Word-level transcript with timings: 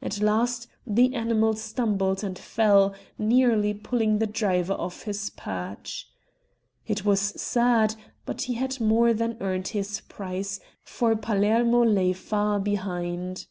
At 0.00 0.20
last 0.20 0.68
the 0.86 1.16
animal 1.16 1.54
stumbled 1.54 2.22
and 2.22 2.38
fell, 2.38 2.94
nearly 3.18 3.74
pulling 3.74 4.20
the 4.20 4.26
driver 4.28 4.74
off 4.74 5.02
his 5.02 5.30
perch. 5.30 6.06
It 6.86 7.04
was 7.04 7.18
sad, 7.20 7.96
but 8.24 8.42
he 8.42 8.54
had 8.54 8.80
more 8.80 9.12
than 9.12 9.36
earned 9.40 9.66
his 9.74 9.98
price, 10.02 10.60
for 10.84 11.16
Palermo 11.16 11.84
lay 11.84 12.12
far 12.12 12.60
behind. 12.60 13.48